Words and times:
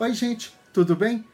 Oi, 0.00 0.14
gente, 0.14 0.54
tudo 0.72 0.94
bem? 0.94 1.24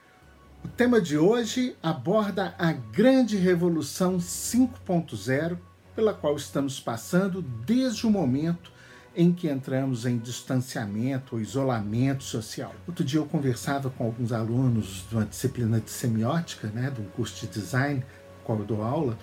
O 0.65 0.69
tema 0.69 0.99
de 0.99 1.19
hoje 1.19 1.77
aborda 1.83 2.55
a 2.59 2.73
grande 2.73 3.37
revolução 3.37 4.17
5.0 4.17 5.59
pela 5.95 6.15
qual 6.15 6.35
estamos 6.35 6.81
passando 6.81 7.43
desde 7.43 8.07
o 8.07 8.11
momento 8.11 8.73
em 9.15 9.35
que 9.35 9.51
entramos 9.51 10.07
em 10.07 10.17
distanciamento 10.17 11.35
ou 11.35 11.43
isolamento 11.43 12.25
social. 12.25 12.75
Outro 12.89 13.05
dia 13.05 13.21
eu 13.21 13.27
conversava 13.27 13.91
com 13.91 14.07
alguns 14.07 14.33
alunos 14.33 15.05
de 15.11 15.15
uma 15.15 15.27
disciplina 15.27 15.79
de 15.79 15.91
semiótica, 15.91 16.69
né, 16.69 16.91
de 16.91 17.03
um 17.03 17.09
curso 17.09 17.47
de 17.47 17.53
design, 17.53 18.03
qual 18.45 18.61
eu 18.61 18.65
dou 18.65 18.83
aula, 18.83 19.19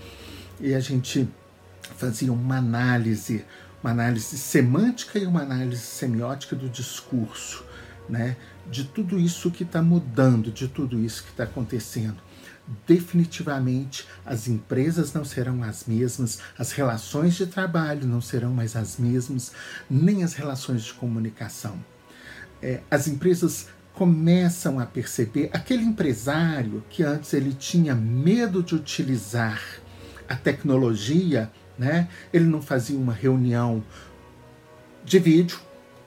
e 0.60 0.76
a 0.76 0.80
gente 0.80 1.28
fazia 1.98 2.32
uma 2.32 2.58
análise, 2.58 3.44
uma 3.84 3.90
análise 3.90 4.38
semântica 4.38 5.18
e 5.18 5.26
uma 5.26 5.42
análise 5.42 5.82
semiótica 5.82 6.56
do 6.56 6.70
discurso 6.70 7.66
né, 8.12 8.36
de 8.72 8.86
tudo 8.86 9.20
isso 9.20 9.52
que 9.52 9.64
está 9.64 9.82
mudando, 9.82 10.50
de 10.50 10.68
tudo 10.68 10.98
isso 10.98 11.24
que 11.24 11.32
está 11.32 11.44
acontecendo. 11.44 12.18
Definitivamente 12.88 14.08
as 14.26 14.48
empresas 14.48 15.14
não 15.14 15.26
serão 15.26 15.62
as 15.62 15.86
mesmas, 15.86 16.40
as 16.58 16.72
relações 16.72 17.36
de 17.36 17.46
trabalho 17.46 18.08
não 18.08 18.22
serão 18.22 18.54
mais 18.54 18.78
as 18.78 18.98
mesmas, 18.98 19.52
nem 19.90 20.24
as 20.24 20.34
relações 20.34 20.84
de 20.84 20.94
comunicação. 20.94 21.78
É, 22.62 22.80
as 22.90 23.08
empresas 23.08 23.68
começam 23.94 24.80
a 24.80 24.86
perceber 24.86 25.50
aquele 25.52 25.84
empresário 25.84 26.82
que 26.90 27.04
antes 27.04 27.34
ele 27.34 27.54
tinha 27.54 27.94
medo 27.94 28.64
de 28.64 28.74
utilizar 28.74 29.62
a 30.30 30.36
tecnologia, 30.36 31.52
né? 31.78 32.08
Ele 32.32 32.46
não 32.46 32.62
fazia 32.62 32.98
uma 32.98 33.14
reunião 33.14 33.84
de 35.04 35.20
vídeo, 35.20 35.60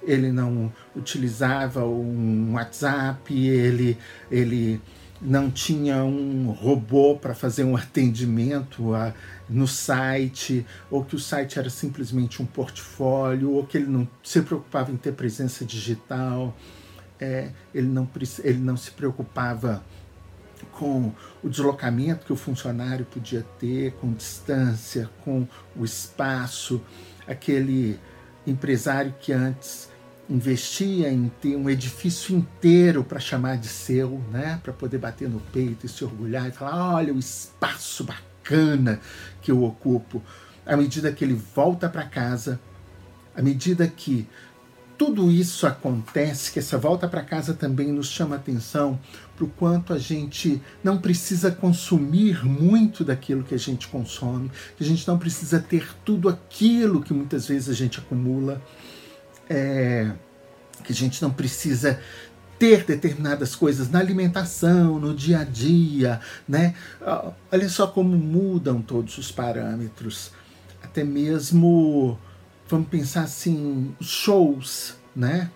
ele 0.06 0.30
não 0.30 0.72
utilizava 0.94 1.84
um 1.84 2.54
WhatsApp, 2.54 3.34
ele, 3.34 3.98
ele 4.30 4.80
não 5.20 5.50
tinha 5.50 6.04
um 6.04 6.50
robô 6.50 7.16
para 7.16 7.34
fazer 7.34 7.64
um 7.64 7.76
atendimento 7.76 8.94
a, 8.94 9.14
no 9.48 9.66
site, 9.66 10.66
ou 10.90 11.04
que 11.04 11.16
o 11.16 11.18
site 11.18 11.58
era 11.58 11.70
simplesmente 11.70 12.42
um 12.42 12.46
portfólio, 12.46 13.52
ou 13.52 13.66
que 13.66 13.78
ele 13.78 13.86
não 13.86 14.06
se 14.22 14.42
preocupava 14.42 14.92
em 14.92 14.96
ter 14.96 15.12
presença 15.12 15.64
digital, 15.64 16.54
é, 17.18 17.50
ele, 17.74 17.86
não, 17.86 18.08
ele 18.42 18.58
não 18.58 18.76
se 18.76 18.90
preocupava 18.90 19.82
com 20.72 21.12
o 21.42 21.48
deslocamento 21.48 22.26
que 22.26 22.32
o 22.32 22.36
funcionário 22.36 23.04
podia 23.04 23.44
ter, 23.58 23.92
com 23.92 24.12
distância, 24.12 25.08
com 25.24 25.46
o 25.76 25.84
espaço, 25.84 26.82
aquele 27.26 27.98
empresário 28.46 29.14
que 29.18 29.32
antes 29.32 29.88
investia 30.28 31.12
em 31.12 31.30
ter 31.40 31.56
um 31.56 31.68
edifício 31.68 32.36
inteiro 32.36 33.04
para 33.04 33.20
chamar 33.20 33.58
de 33.58 33.68
seu, 33.68 34.20
né? 34.30 34.60
Para 34.62 34.72
poder 34.72 34.98
bater 34.98 35.28
no 35.28 35.40
peito 35.40 35.86
e 35.86 35.88
se 35.88 36.04
orgulhar 36.04 36.48
e 36.48 36.52
falar: 36.52 36.94
olha 36.94 37.12
o 37.12 37.18
espaço 37.18 38.04
bacana 38.04 39.00
que 39.42 39.50
eu 39.50 39.62
ocupo. 39.62 40.22
À 40.66 40.76
medida 40.76 41.12
que 41.12 41.24
ele 41.24 41.34
volta 41.54 41.88
para 41.88 42.04
casa, 42.04 42.58
à 43.36 43.42
medida 43.42 43.86
que 43.86 44.26
tudo 44.96 45.30
isso 45.30 45.66
acontece, 45.66 46.52
que 46.52 46.58
essa 46.58 46.78
volta 46.78 47.08
para 47.08 47.22
casa 47.22 47.52
também 47.52 47.88
nos 47.92 48.08
chama 48.08 48.36
atenção 48.36 48.98
para 49.36 49.44
o 49.44 49.48
quanto 49.48 49.92
a 49.92 49.98
gente 49.98 50.62
não 50.82 50.98
precisa 50.98 51.50
consumir 51.50 52.44
muito 52.46 53.04
daquilo 53.04 53.42
que 53.42 53.54
a 53.54 53.58
gente 53.58 53.88
consome, 53.88 54.50
que 54.76 54.84
a 54.84 54.86
gente 54.86 55.06
não 55.06 55.18
precisa 55.18 55.58
ter 55.58 55.88
tudo 56.04 56.28
aquilo 56.28 57.02
que 57.02 57.12
muitas 57.12 57.48
vezes 57.48 57.68
a 57.68 57.74
gente 57.74 57.98
acumula 57.98 58.62
é, 59.48 60.10
que 60.82 60.92
a 60.92 60.94
gente 60.94 61.22
não 61.22 61.30
precisa 61.30 62.00
ter 62.58 62.84
determinadas 62.84 63.54
coisas 63.54 63.90
na 63.90 63.98
alimentação, 63.98 64.98
no 64.98 65.14
dia 65.14 65.40
a 65.40 65.44
dia, 65.44 66.20
né? 66.48 66.74
Olha 67.50 67.68
só 67.68 67.86
como 67.86 68.16
mudam 68.16 68.80
todos 68.80 69.18
os 69.18 69.30
parâmetros. 69.32 70.30
Até 70.82 71.02
mesmo, 71.02 72.18
vamos 72.68 72.88
pensar 72.88 73.22
assim, 73.22 73.94
shows, 74.00 74.94
né? 75.14 75.50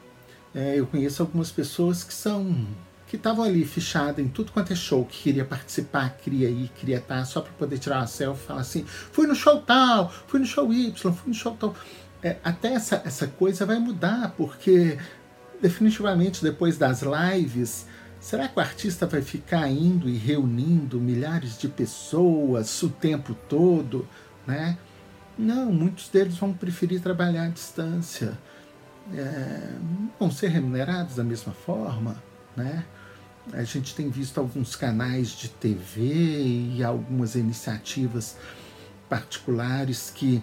É, 0.54 0.78
eu 0.78 0.86
conheço 0.86 1.22
algumas 1.22 1.50
pessoas 1.50 2.02
que 2.02 2.12
são 2.12 2.66
que 3.06 3.16
estavam 3.16 3.42
ali 3.42 3.64
fichadas 3.64 4.22
em 4.22 4.28
tudo 4.28 4.52
quanto 4.52 4.70
é 4.70 4.76
show, 4.76 5.02
que 5.02 5.22
queria 5.22 5.44
participar, 5.44 6.10
queria 6.18 6.50
ir, 6.50 6.70
queria 6.76 6.98
estar, 6.98 7.24
só 7.24 7.40
para 7.40 7.52
poder 7.52 7.78
tirar 7.78 8.00
uma 8.00 8.06
selfie 8.06 8.46
falar 8.46 8.60
assim: 8.60 8.84
fui 8.84 9.26
no 9.26 9.34
show 9.34 9.62
tal, 9.62 10.12
fui 10.26 10.38
no 10.38 10.44
show 10.44 10.70
Y, 10.70 10.92
fui 10.94 11.28
no 11.28 11.34
show 11.34 11.56
tal 11.58 11.74
é, 12.22 12.36
até 12.42 12.72
essa, 12.72 13.02
essa 13.04 13.26
coisa 13.26 13.64
vai 13.64 13.78
mudar, 13.78 14.34
porque 14.36 14.98
definitivamente 15.60 16.42
depois 16.42 16.76
das 16.76 17.02
lives, 17.02 17.86
será 18.20 18.48
que 18.48 18.58
o 18.58 18.60
artista 18.60 19.06
vai 19.06 19.22
ficar 19.22 19.68
indo 19.68 20.08
e 20.08 20.16
reunindo 20.16 21.00
milhares 21.00 21.58
de 21.58 21.68
pessoas 21.68 22.82
o 22.82 22.88
tempo 22.88 23.34
todo, 23.48 24.08
né? 24.46 24.76
Não, 25.38 25.72
muitos 25.72 26.08
deles 26.08 26.36
vão 26.36 26.52
preferir 26.52 27.00
trabalhar 27.00 27.44
à 27.44 27.48
distância. 27.48 28.36
É, 29.14 29.72
vão 30.18 30.30
ser 30.30 30.48
remunerados 30.48 31.14
da 31.14 31.24
mesma 31.24 31.52
forma, 31.52 32.20
né? 32.56 32.84
A 33.52 33.62
gente 33.62 33.94
tem 33.94 34.10
visto 34.10 34.38
alguns 34.38 34.76
canais 34.76 35.30
de 35.30 35.48
TV 35.48 36.02
e 36.76 36.84
algumas 36.84 37.34
iniciativas 37.34 38.36
particulares 39.08 40.12
que 40.14 40.42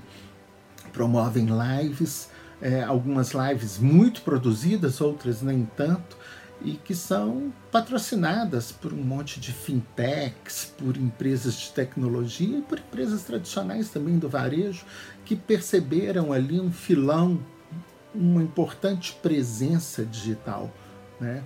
promovem 0.95 1.45
lives, 1.45 2.29
é, 2.61 2.81
algumas 2.81 3.33
lives 3.33 3.77
muito 3.77 4.21
produzidas, 4.21 5.01
outras 5.01 5.41
nem 5.41 5.67
tanto, 5.75 6.17
e 6.61 6.71
que 6.71 6.95
são 6.95 7.53
patrocinadas 7.69 8.71
por 8.71 8.93
um 8.93 9.03
monte 9.03 9.41
de 9.41 9.51
fintechs, 9.51 10.73
por 10.77 10.95
empresas 10.95 11.55
de 11.55 11.71
tecnologia 11.73 12.59
e 12.59 12.61
por 12.61 12.79
empresas 12.79 13.23
tradicionais 13.23 13.89
também 13.89 14.17
do 14.17 14.29
varejo, 14.29 14.85
que 15.25 15.35
perceberam 15.35 16.31
ali 16.31 16.61
um 16.61 16.71
filão, 16.71 17.43
uma 18.13 18.41
importante 18.41 19.17
presença 19.21 20.05
digital. 20.05 20.73
Né? 21.19 21.43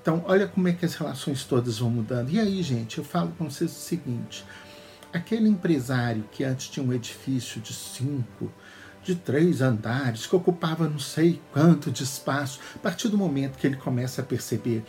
Então, 0.00 0.22
olha 0.26 0.46
como 0.46 0.68
é 0.68 0.72
que 0.72 0.84
as 0.84 0.94
relações 0.94 1.42
todas 1.42 1.80
vão 1.80 1.90
mudando. 1.90 2.30
E 2.30 2.38
aí, 2.38 2.62
gente, 2.62 2.98
eu 2.98 3.04
falo 3.04 3.32
com 3.36 3.50
vocês 3.50 3.72
o 3.72 3.80
seguinte: 3.80 4.44
aquele 5.12 5.48
empresário 5.48 6.24
que 6.30 6.44
antes 6.44 6.68
tinha 6.68 6.86
um 6.86 6.92
edifício 6.92 7.60
de 7.60 7.72
cinco, 7.72 8.50
de 9.04 9.14
três 9.14 9.60
andares, 9.60 10.26
que 10.26 10.36
ocupava 10.36 10.88
não 10.88 10.98
sei 10.98 11.40
quanto 11.52 11.90
de 11.90 12.04
espaço, 12.04 12.60
a 12.74 12.78
partir 12.78 13.08
do 13.08 13.18
momento 13.18 13.58
que 13.58 13.66
ele 13.66 13.76
começa 13.76 14.22
a 14.22 14.24
perceber 14.24 14.84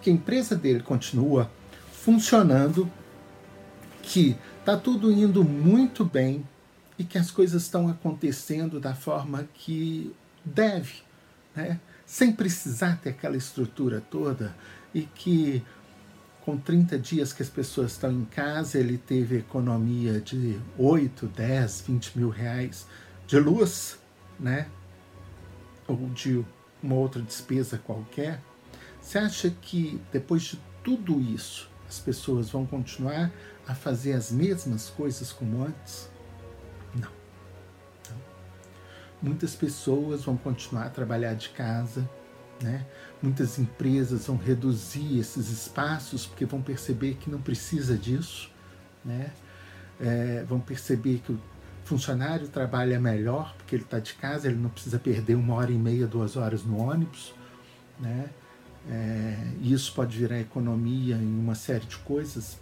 que 0.00 0.10
a 0.10 0.12
empresa 0.12 0.56
dele 0.56 0.80
continua 0.80 1.50
funcionando, 1.92 2.90
que 4.02 4.36
está 4.58 4.76
tudo 4.76 5.12
indo 5.12 5.44
muito 5.44 6.04
bem 6.04 6.44
e 6.98 7.04
que 7.04 7.18
as 7.18 7.30
coisas 7.30 7.62
estão 7.62 7.88
acontecendo 7.88 8.80
da 8.80 8.94
forma 8.94 9.46
que 9.54 10.14
deve, 10.44 11.02
né? 11.54 11.78
sem 12.06 12.32
precisar 12.32 12.98
ter 13.00 13.10
aquela 13.10 13.36
estrutura 13.36 14.02
toda 14.10 14.54
e 14.94 15.02
que 15.02 15.62
com 16.40 16.56
30 16.56 16.98
dias 16.98 17.32
que 17.32 17.42
as 17.42 17.48
pessoas 17.48 17.92
estão 17.92 18.10
em 18.10 18.24
casa, 18.24 18.78
ele 18.78 18.96
teve 18.98 19.38
economia 19.38 20.20
de 20.20 20.58
8, 20.78 21.26
10, 21.26 21.84
20 21.86 22.18
mil 22.18 22.30
reais 22.30 22.86
de 23.30 23.38
luz, 23.38 23.96
né? 24.40 24.66
Ou 25.86 26.08
de 26.08 26.44
uma 26.82 26.96
outra 26.96 27.22
despesa 27.22 27.78
qualquer. 27.78 28.40
Você 29.00 29.18
acha 29.18 29.50
que 29.50 30.02
depois 30.12 30.42
de 30.42 30.60
tudo 30.82 31.20
isso 31.20 31.70
as 31.88 32.00
pessoas 32.00 32.50
vão 32.50 32.66
continuar 32.66 33.30
a 33.68 33.74
fazer 33.74 34.14
as 34.14 34.32
mesmas 34.32 34.90
coisas 34.90 35.30
como 35.30 35.62
antes? 35.62 36.10
Não. 36.92 37.10
Não. 38.10 38.18
Muitas 39.22 39.54
pessoas 39.54 40.24
vão 40.24 40.36
continuar 40.36 40.86
a 40.86 40.90
trabalhar 40.90 41.34
de 41.34 41.50
casa, 41.50 42.08
né? 42.60 42.84
Muitas 43.22 43.60
empresas 43.60 44.26
vão 44.26 44.36
reduzir 44.36 45.20
esses 45.20 45.50
espaços 45.50 46.26
porque 46.26 46.44
vão 46.44 46.60
perceber 46.60 47.14
que 47.14 47.30
não 47.30 47.40
precisa 47.40 47.96
disso, 47.96 48.50
né? 49.04 49.30
É, 50.00 50.44
vão 50.48 50.58
perceber 50.58 51.18
que 51.24 51.30
o 51.30 51.40
funcionário 51.90 52.46
trabalha 52.46 53.00
melhor 53.00 53.52
porque 53.56 53.74
ele 53.74 53.82
está 53.82 53.98
de 53.98 54.14
casa, 54.14 54.46
ele 54.46 54.56
não 54.56 54.70
precisa 54.70 54.96
perder 54.96 55.34
uma 55.34 55.54
hora 55.54 55.72
e 55.72 55.78
meia, 55.78 56.06
duas 56.06 56.36
horas 56.36 56.62
no 56.62 56.78
ônibus, 56.78 57.34
né? 57.98 58.30
É, 58.88 59.36
isso 59.60 59.92
pode 59.92 60.16
virar 60.16 60.38
economia 60.38 61.16
em 61.16 61.38
uma 61.38 61.56
série 61.56 61.84
de 61.84 61.96
coisas 61.98 62.56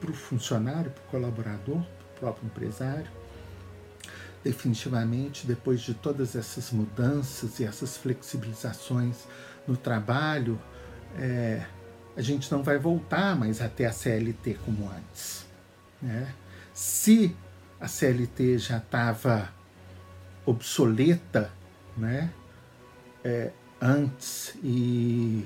para 0.00 0.10
o 0.10 0.14
funcionário, 0.14 0.92
para 0.92 1.02
o 1.02 1.06
colaborador, 1.08 1.82
para 1.82 1.82
o 1.82 2.20
próprio 2.20 2.46
empresário. 2.46 3.10
Definitivamente, 4.44 5.44
depois 5.44 5.80
de 5.80 5.92
todas 5.92 6.36
essas 6.36 6.70
mudanças 6.70 7.58
e 7.58 7.64
essas 7.64 7.96
flexibilizações 7.96 9.26
no 9.66 9.76
trabalho, 9.76 10.58
é, 11.18 11.66
a 12.16 12.22
gente 12.22 12.50
não 12.50 12.62
vai 12.62 12.78
voltar 12.78 13.36
mais 13.36 13.60
até 13.60 13.86
a 13.86 13.92
CLT 13.92 14.58
como 14.64 14.88
antes. 14.88 15.44
Né? 16.00 16.32
Se 16.72 17.36
a 17.82 17.88
CLT 17.88 18.58
já 18.58 18.76
estava 18.78 19.50
obsoleta 20.46 21.52
né, 21.96 22.32
é, 23.24 23.50
antes 23.80 24.54
e 24.62 25.44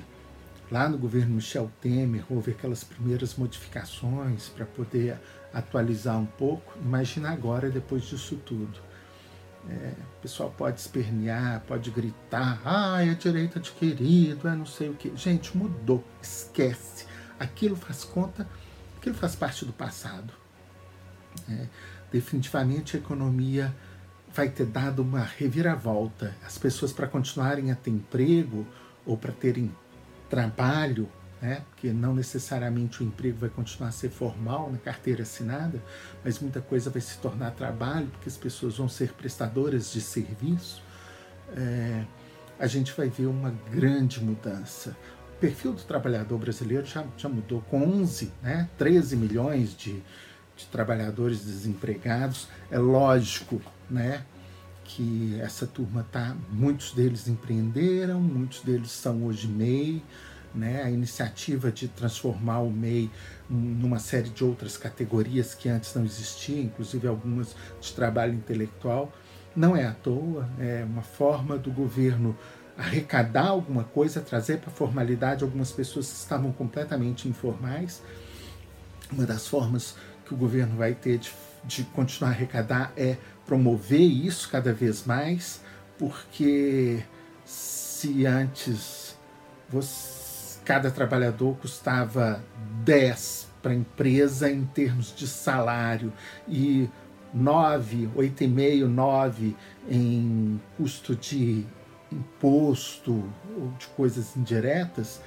lá 0.71 0.87
no 0.87 0.99
governo 0.99 1.33
Michel 1.33 1.71
Temer 1.81 2.23
houve 2.29 2.51
aquelas 2.51 2.83
primeiras 2.83 3.35
modificações 3.35 4.49
para 4.49 4.67
poder 4.67 5.17
atualizar 5.51 6.19
um 6.19 6.27
pouco. 6.27 6.77
Imagina 6.79 7.31
agora, 7.31 7.71
depois 7.71 8.03
disso 8.03 8.35
tudo. 8.45 8.85
É, 9.67 9.93
o 10.19 10.21
pessoal 10.21 10.53
pode 10.55 10.79
espernear, 10.79 11.61
pode 11.67 11.89
gritar, 11.89 12.61
ah, 12.63 13.03
é 13.03 13.15
direito 13.15 13.57
adquirido, 13.57 14.47
é 14.47 14.55
não 14.55 14.65
sei 14.65 14.89
o 14.89 14.93
que. 14.93 15.11
Gente, 15.15 15.57
mudou, 15.57 16.03
esquece. 16.21 17.07
Aquilo 17.39 17.75
faz 17.75 18.03
conta, 18.03 18.47
aquilo 18.95 19.15
faz 19.15 19.35
parte 19.35 19.65
do 19.65 19.73
passado. 19.73 20.31
É, 21.49 21.67
definitivamente 22.11 22.95
a 22.95 22.99
economia 22.99 23.73
vai 24.33 24.49
ter 24.49 24.65
dado 24.65 25.01
uma 25.01 25.23
reviravolta. 25.23 26.35
As 26.45 26.57
pessoas, 26.57 26.93
para 26.93 27.07
continuarem 27.07 27.71
a 27.71 27.75
ter 27.75 27.91
emprego 27.91 28.65
ou 29.05 29.17
para 29.17 29.31
terem 29.31 29.71
trabalho, 30.29 31.09
né? 31.41 31.63
porque 31.69 31.91
não 31.91 32.13
necessariamente 32.13 33.01
o 33.01 33.05
emprego 33.05 33.37
vai 33.39 33.49
continuar 33.49 33.89
a 33.89 33.91
ser 33.91 34.09
formal 34.09 34.71
na 34.71 34.77
carteira 34.77 35.23
assinada, 35.23 35.81
mas 36.23 36.39
muita 36.39 36.61
coisa 36.61 36.89
vai 36.89 37.01
se 37.01 37.17
tornar 37.17 37.51
trabalho, 37.51 38.07
porque 38.07 38.29
as 38.29 38.37
pessoas 38.37 38.77
vão 38.77 38.89
ser 38.89 39.13
prestadoras 39.13 39.91
de 39.91 40.01
serviço, 40.01 40.83
é, 41.55 42.03
a 42.59 42.67
gente 42.67 42.91
vai 42.93 43.09
ver 43.09 43.27
uma 43.27 43.53
grande 43.71 44.23
mudança. 44.23 44.95
O 45.35 45.39
perfil 45.39 45.73
do 45.73 45.83
trabalhador 45.83 46.37
brasileiro 46.39 46.85
já, 46.85 47.05
já 47.15 47.29
mudou 47.29 47.61
com 47.61 47.83
11, 47.83 48.31
né? 48.41 48.67
13 48.77 49.15
milhões 49.15 49.77
de, 49.77 50.03
de 50.57 50.65
trabalhadores 50.65 51.45
desempregados. 51.45 52.47
É 52.69 52.77
lógico 52.77 53.61
né, 53.89 54.23
que 54.83 55.39
essa 55.39 55.67
turma 55.67 56.05
tá, 56.11 56.35
muitos 56.49 56.91
deles 56.91 57.27
empreenderam, 57.27 58.19
muitos 58.19 58.61
deles 58.61 58.91
são 58.91 59.23
hoje 59.25 59.47
MEI, 59.47 60.03
né, 60.55 60.81
a 60.83 60.89
iniciativa 60.89 61.71
de 61.71 61.87
transformar 61.87 62.59
o 62.59 62.71
MEI 62.71 63.11
numa 63.49 63.99
série 63.99 64.29
de 64.29 64.43
outras 64.43 64.75
categorias 64.75 65.53
que 65.53 65.69
antes 65.69 65.93
não 65.93 66.03
existiam, 66.03 66.59
inclusive 66.59 67.07
algumas 67.07 67.55
de 67.79 67.93
trabalho 67.93 68.33
intelectual, 68.33 69.13
não 69.55 69.75
é 69.75 69.85
à 69.85 69.91
toa, 69.91 70.49
é 70.59 70.83
uma 70.83 71.01
forma 71.01 71.57
do 71.57 71.71
governo 71.71 72.35
arrecadar 72.77 73.47
alguma 73.47 73.83
coisa, 73.83 74.21
trazer 74.21 74.59
para 74.59 74.69
a 74.69 74.73
formalidade 74.73 75.43
algumas 75.43 75.71
pessoas 75.71 76.07
que 76.07 76.17
estavam 76.17 76.51
completamente 76.51 77.27
informais. 77.27 78.03
Uma 79.11 79.25
das 79.25 79.47
formas 79.47 79.95
que 80.27 80.33
o 80.33 80.37
governo 80.37 80.75
vai 80.75 80.93
ter 80.93 81.17
de, 81.17 81.31
de 81.63 81.83
continuar 81.85 82.31
a 82.31 82.33
arrecadar 82.33 82.91
é 82.97 83.17
promover 83.45 84.01
isso 84.01 84.49
cada 84.49 84.73
vez 84.73 85.05
mais, 85.05 85.61
porque 85.97 87.03
se 87.45 88.25
antes 88.25 89.17
você, 89.69 90.59
cada 90.65 90.91
trabalhador 90.91 91.55
custava 91.57 92.43
10 92.83 93.47
para 93.61 93.71
a 93.71 93.75
empresa 93.75 94.51
em 94.51 94.65
termos 94.65 95.15
de 95.15 95.27
salário 95.27 96.11
e 96.47 96.89
9, 97.33 98.09
8,5, 98.15 98.85
9 98.85 99.55
em 99.89 100.61
custo 100.75 101.15
de 101.15 101.65
imposto 102.11 103.23
ou 103.57 103.71
de 103.77 103.87
coisas 103.87 104.35
indiretas, 104.35 105.21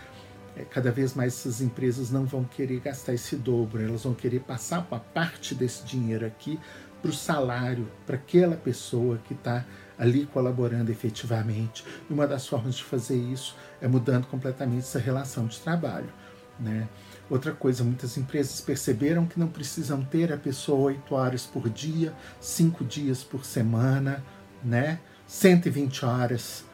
cada 0.70 0.90
vez 0.90 1.14
mais 1.14 1.34
essas 1.34 1.60
empresas 1.60 2.10
não 2.10 2.24
vão 2.24 2.44
querer 2.44 2.80
gastar 2.80 3.14
esse 3.14 3.36
dobro, 3.36 3.82
elas 3.82 4.04
vão 4.04 4.14
querer 4.14 4.40
passar 4.40 4.86
uma 4.90 5.00
parte 5.00 5.54
desse 5.54 5.84
dinheiro 5.84 6.26
aqui 6.26 6.58
para 7.00 7.10
o 7.10 7.14
salário, 7.14 7.88
para 8.06 8.16
aquela 8.16 8.56
pessoa 8.56 9.18
que 9.24 9.32
está 9.32 9.64
ali 9.98 10.26
colaborando 10.26 10.90
efetivamente. 10.90 11.84
E 12.08 12.12
uma 12.12 12.26
das 12.26 12.46
formas 12.46 12.74
de 12.74 12.84
fazer 12.84 13.16
isso 13.16 13.56
é 13.80 13.88
mudando 13.88 14.26
completamente 14.26 14.80
essa 14.80 14.98
relação 14.98 15.46
de 15.46 15.58
trabalho. 15.60 16.12
Né? 16.58 16.88
Outra 17.28 17.52
coisa, 17.52 17.82
muitas 17.82 18.18
empresas 18.18 18.60
perceberam 18.60 19.26
que 19.26 19.38
não 19.38 19.48
precisam 19.48 20.04
ter 20.04 20.32
a 20.32 20.36
pessoa 20.36 20.78
oito 20.80 21.14
horas 21.14 21.46
por 21.46 21.70
dia, 21.70 22.12
cinco 22.40 22.84
dias 22.84 23.24
por 23.24 23.44
semana, 23.44 24.22
né? 24.62 24.98
120 25.26 26.04
horas 26.04 26.64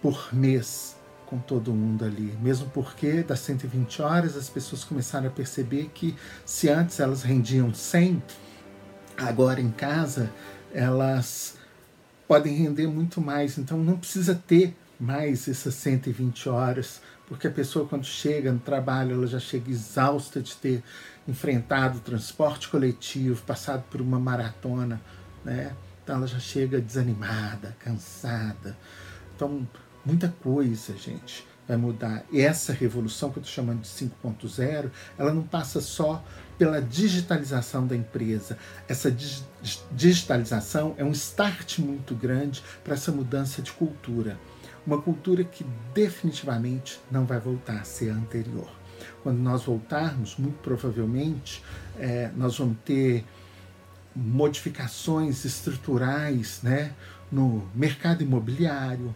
por 0.00 0.28
mês 0.32 0.96
com 1.32 1.38
todo 1.38 1.72
mundo 1.72 2.04
ali. 2.04 2.36
Mesmo 2.42 2.68
porque 2.68 3.22
das 3.22 3.40
120 3.40 4.02
horas 4.02 4.36
as 4.36 4.50
pessoas 4.50 4.84
começaram 4.84 5.28
a 5.28 5.30
perceber 5.30 5.90
que 5.94 6.14
se 6.44 6.68
antes 6.68 7.00
elas 7.00 7.22
rendiam 7.22 7.72
100, 7.72 8.22
agora 9.16 9.58
em 9.58 9.70
casa 9.70 10.30
elas 10.74 11.56
podem 12.28 12.54
render 12.54 12.86
muito 12.86 13.18
mais. 13.18 13.56
Então 13.56 13.78
não 13.78 13.96
precisa 13.96 14.34
ter 14.34 14.76
mais 15.00 15.48
essas 15.48 15.74
120 15.74 16.50
horas, 16.50 17.00
porque 17.26 17.46
a 17.46 17.50
pessoa 17.50 17.88
quando 17.88 18.04
chega 18.04 18.52
no 18.52 18.60
trabalho 18.60 19.14
ela 19.14 19.26
já 19.26 19.40
chega 19.40 19.70
exausta 19.70 20.42
de 20.42 20.54
ter 20.56 20.84
enfrentado 21.26 22.00
transporte 22.00 22.68
coletivo, 22.68 23.42
passado 23.42 23.84
por 23.90 24.02
uma 24.02 24.20
maratona, 24.20 25.00
né? 25.42 25.74
Então 26.04 26.16
ela 26.16 26.26
já 26.26 26.38
chega 26.38 26.78
desanimada, 26.78 27.74
cansada. 27.78 28.76
Então 29.34 29.66
muita 30.04 30.28
coisa, 30.42 30.96
gente, 30.96 31.46
vai 31.66 31.76
mudar. 31.76 32.24
E 32.30 32.40
essa 32.40 32.72
revolução 32.72 33.30
que 33.30 33.38
eu 33.38 33.42
estou 33.42 33.54
chamando 33.54 33.80
de 33.80 33.88
5.0, 33.88 34.90
ela 35.18 35.32
não 35.32 35.42
passa 35.42 35.80
só 35.80 36.22
pela 36.58 36.80
digitalização 36.80 37.86
da 37.86 37.96
empresa. 37.96 38.58
Essa 38.88 39.10
dig 39.10 39.42
digitalização 39.92 40.94
é 40.96 41.04
um 41.04 41.12
start 41.12 41.78
muito 41.78 42.14
grande 42.16 42.62
para 42.82 42.94
essa 42.94 43.12
mudança 43.12 43.62
de 43.62 43.70
cultura. 43.72 44.38
Uma 44.84 45.00
cultura 45.00 45.44
que 45.44 45.64
definitivamente 45.94 47.00
não 47.10 47.24
vai 47.24 47.38
voltar 47.38 47.80
a 47.80 47.84
ser 47.84 48.10
anterior. 48.10 48.68
Quando 49.22 49.38
nós 49.38 49.62
voltarmos, 49.62 50.36
muito 50.36 50.58
provavelmente, 50.58 51.62
é, 51.98 52.30
nós 52.36 52.58
vamos 52.58 52.76
ter 52.84 53.24
modificações 54.14 55.44
estruturais 55.44 56.60
né, 56.62 56.92
no 57.30 57.68
mercado 57.74 58.22
imobiliário, 58.22 59.14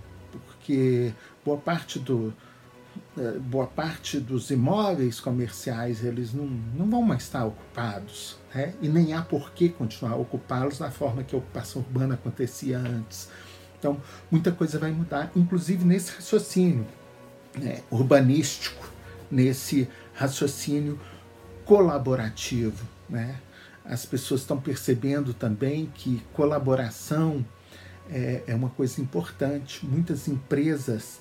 porque 0.67 1.13
boa 1.45 1.57
parte 1.57 2.01
do, 2.01 2.35
é, 3.17 3.39
boa 3.39 3.69
parte 3.69 4.19
dos 4.19 4.51
imóveis 4.51 5.21
comerciais 5.21 6.05
eles 6.05 6.35
não, 6.35 6.45
não 6.45 6.91
vão 6.91 7.03
mais 7.03 7.23
estar 7.23 7.45
ocupados 7.45 8.37
né? 8.53 8.75
e 8.83 8.89
nem 8.89 9.13
há 9.13 9.23
por 9.23 9.53
que 9.53 9.69
continuar 9.69 10.15
a 10.15 10.17
ocupá-los 10.17 10.79
da 10.79 10.91
forma 10.91 11.23
que 11.23 11.37
a 11.37 11.39
ocupação 11.39 11.83
urbana 11.83 12.15
acontecia 12.15 12.79
antes. 12.79 13.29
Então, 13.79 14.01
muita 14.29 14.51
coisa 14.51 14.79
vai 14.79 14.91
mudar, 14.91 15.31
inclusive 15.37 15.85
nesse 15.85 16.13
raciocínio 16.13 16.87
né, 17.57 17.83
urbanístico, 17.89 18.89
nesse 19.31 19.89
raciocínio 20.15 20.99
colaborativo. 21.65 22.85
Né? 23.09 23.37
As 23.85 24.05
pessoas 24.05 24.41
estão 24.41 24.61
percebendo 24.61 25.33
também 25.33 25.87
que 25.95 26.23
colaboração 26.33 27.45
é, 28.11 28.43
é 28.47 28.55
uma 28.55 28.71
coisa 28.71 29.01
importante. 29.01 29.85
Muitas 29.85 30.29
empresas 30.29 31.21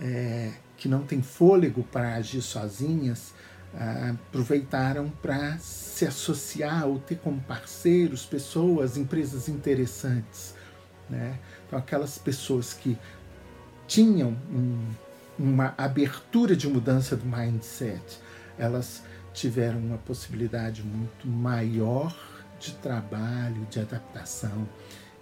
é, 0.00 0.52
que 0.76 0.88
não 0.88 1.04
têm 1.04 1.22
fôlego 1.22 1.82
para 1.84 2.14
agir 2.14 2.42
sozinhas, 2.42 3.32
ah, 3.74 4.14
aproveitaram 4.28 5.08
para 5.22 5.56
se 5.58 6.04
associar 6.04 6.86
ou 6.86 6.98
ter 6.98 7.16
como 7.16 7.40
parceiros 7.40 8.26
pessoas, 8.26 8.96
empresas 8.96 9.48
interessantes. 9.48 10.54
Né? 11.08 11.38
Então, 11.66 11.78
aquelas 11.78 12.18
pessoas 12.18 12.74
que 12.74 12.98
tinham 13.86 14.36
um, 14.50 14.86
uma 15.38 15.74
abertura 15.78 16.54
de 16.54 16.68
mudança 16.68 17.16
do 17.16 17.24
mindset, 17.24 18.02
elas 18.58 19.02
tiveram 19.32 19.78
uma 19.78 19.98
possibilidade 19.98 20.82
muito 20.82 21.26
maior 21.26 22.14
de 22.58 22.72
trabalho, 22.74 23.66
de 23.70 23.80
adaptação 23.80 24.68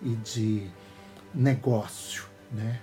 e 0.02 0.10
de 0.16 0.68
negócio, 1.34 2.24
né? 2.52 2.80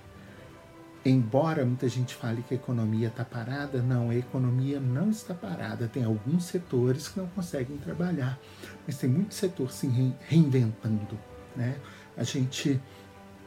Embora 1.04 1.64
muita 1.64 1.88
gente 1.88 2.14
fale 2.14 2.42
que 2.42 2.54
a 2.54 2.56
economia 2.56 3.08
está 3.08 3.24
parada, 3.24 3.80
não, 3.80 4.10
a 4.10 4.14
economia 4.14 4.80
não 4.80 5.10
está 5.10 5.32
parada. 5.32 5.88
Tem 5.88 6.04
alguns 6.04 6.44
setores 6.44 7.08
que 7.08 7.18
não 7.18 7.26
conseguem 7.28 7.78
trabalhar, 7.78 8.38
mas 8.86 8.98
tem 8.98 9.08
muito 9.08 9.32
setor 9.34 9.70
se 9.70 9.88
reinventando. 10.26 11.18
Né? 11.56 11.76
A 12.16 12.24
gente 12.24 12.80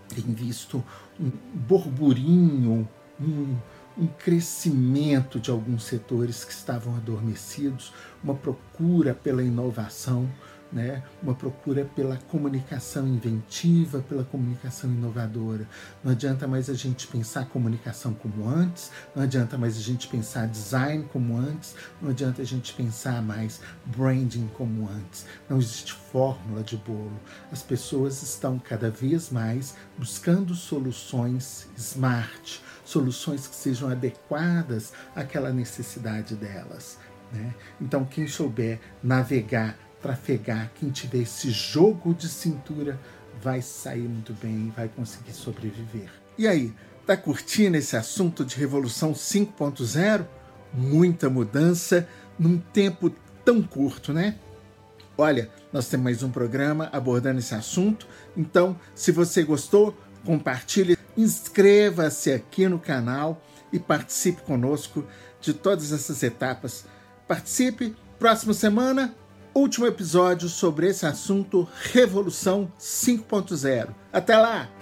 tem 0.08 0.34
visto 0.34 0.84
um 1.20 1.30
burburinho, 1.54 2.88
um, 3.20 3.58
um 3.98 4.08
crescimento 4.08 5.40
de 5.40 5.52
alguns 5.52 5.84
setores 5.84 6.44
que 6.44 6.54
estavam 6.54 6.96
adormecidos, 6.96 7.94
uma 8.24 8.34
procura 8.34 9.14
pela 9.14 9.44
inovação 9.44 10.28
né? 10.72 11.04
uma 11.22 11.34
procura 11.34 11.86
pela 11.96 12.18
comunicação 12.18 13.08
inventiva, 13.08 14.00
pela 14.02 14.24
comunicação 14.24 14.90
inovadora. 14.90 15.68
Não 16.04 16.12
adianta 16.12 16.48
mais 16.48 16.70
a 16.70 16.74
gente 16.74 17.08
pensar 17.08 17.46
comunicação 17.46 18.14
como 18.14 18.48
antes, 18.48 18.92
não 19.16 19.24
adianta 19.24 19.58
mais 19.58 19.78
a 19.78 19.82
gente 19.82 20.08
pensar 20.08 20.48
design 20.48 21.06
como 21.12 21.38
antes, 21.38 21.76
não 22.02 22.12
adianta 22.12 22.42
a 22.42 22.46
gente 22.46 22.74
pensar 22.74 23.22
mais 23.22 23.60
branding 23.86 24.50
como 24.54 24.90
antes. 24.90 25.26
Não 25.50 25.58
existe 25.58 25.94
fórmula 25.94 26.64
de 26.64 26.78
bolo. 26.78 27.20
As 27.52 27.62
pessoas 27.62 28.22
estão 28.22 28.58
cada 28.58 28.90
vez 28.90 29.30
mais 29.30 29.76
buscando 29.98 30.56
soluções 30.56 31.68
smart, 31.76 32.64
soluções 32.86 33.48
que 33.48 33.56
sejam 33.56 33.90
adequadas 33.90 34.94
àquela 35.16 35.52
necessidade 35.52 36.36
delas. 36.36 36.98
Né? 37.32 37.54
Então, 37.80 38.04
quem 38.06 38.28
souber 38.28 38.80
navegar 39.02 39.78
trafegar, 40.02 40.72
quem 40.76 40.90
tiver 40.90 41.20
esse 41.20 41.52
jogo 41.52 42.14
de 42.14 42.28
cintura 42.28 43.00
vai 43.42 43.62
sair 43.62 44.08
muito 44.08 44.34
bem, 44.34 44.74
vai 44.76 44.88
conseguir 44.88 45.34
sobreviver. 45.34 46.10
E 46.38 46.48
aí, 46.48 46.74
tá 47.06 47.16
curtindo 47.16 47.78
esse 47.78 47.96
assunto 47.96 48.44
de 48.44 48.56
Revolução 48.56 49.14
5.0? 49.14 50.26
Muita 50.74 51.30
mudança 51.30 52.08
num 52.38 52.58
tempo 52.58 53.14
tão 53.44 53.62
curto, 53.62 54.14
né? 54.14 54.36
Olha, 55.18 55.50
nós 55.72 55.88
temos 55.88 56.06
mais 56.06 56.24
um 56.24 56.32
programa 56.32 56.90
abordando 56.92 57.40
esse 57.40 57.54
assunto, 57.54 58.08
então 58.36 58.80
se 58.96 59.12
você 59.12 59.44
gostou, 59.44 59.96
compartilhe, 60.26 60.98
inscreva-se 61.18 62.32
aqui 62.32 62.68
no 62.68 62.80
canal 62.80 63.42
e 63.72 63.80
participe 63.80 64.42
conosco 64.42 65.06
de 65.40 65.54
todas 65.54 65.92
essas 65.92 66.24
etapas. 66.24 66.86
Participe, 67.28 67.96
próxima 68.18 68.54
semana 68.54 69.14
último 69.54 69.86
episódio 69.86 70.48
sobre 70.50 70.88
esse 70.88 71.06
assunto 71.06 71.68
Revolução 71.92 72.72
5.0. 72.80 73.90
Até 74.12 74.38
lá! 74.38 74.81